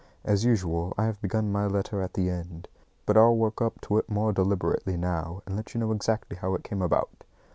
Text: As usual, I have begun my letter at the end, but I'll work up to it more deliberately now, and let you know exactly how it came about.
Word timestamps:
As 0.23 0.43
usual, 0.43 0.95
I 0.97 1.05
have 1.05 1.21
begun 1.21 1.51
my 1.51 1.67
letter 1.67 2.01
at 2.01 2.15
the 2.15 2.27
end, 2.27 2.67
but 3.05 3.15
I'll 3.17 3.37
work 3.37 3.61
up 3.61 3.79
to 3.81 3.99
it 3.99 4.09
more 4.09 4.33
deliberately 4.33 4.97
now, 4.97 5.43
and 5.45 5.55
let 5.55 5.75
you 5.75 5.79
know 5.79 5.91
exactly 5.91 6.37
how 6.37 6.55
it 6.55 6.63
came 6.63 6.81
about. 6.81 7.23